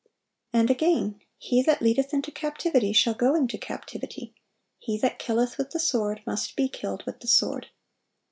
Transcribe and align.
And 0.51 0.71
again, 0.71 1.19
"He 1.37 1.61
that 1.61 1.79
leadeth 1.79 2.11
into 2.11 2.31
captivity 2.31 2.91
shall 2.91 3.13
go 3.13 3.35
into 3.35 3.59
captivity: 3.59 4.33
he 4.79 4.97
that 4.97 5.19
killeth 5.19 5.59
with 5.59 5.69
the 5.73 5.79
sword 5.79 6.23
must 6.25 6.55
be 6.55 6.67
killed 6.69 7.03
with 7.05 7.19
the 7.19 7.27
sword." 7.27 7.67